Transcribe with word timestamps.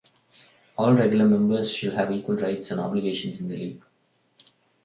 All 0.79 0.95
Regular 0.95 1.25
Members 1.25 1.71
shall 1.71 1.91
have 1.93 2.11
equal 2.11 2.35
rights 2.37 2.71
and 2.71 2.81
obligations 2.81 3.39
in 3.39 3.49
the 3.49 3.55
League. 3.55 3.83